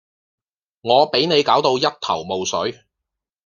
[0.81, 2.85] 我比你攪到一頭霧水